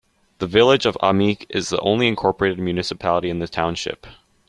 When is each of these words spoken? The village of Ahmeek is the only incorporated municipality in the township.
The 0.39 0.47
village 0.47 0.87
of 0.87 0.97
Ahmeek 1.03 1.45
is 1.49 1.69
the 1.69 1.79
only 1.81 2.07
incorporated 2.07 2.57
municipality 2.57 3.29
in 3.29 3.37
the 3.37 3.47
township. 3.47 4.07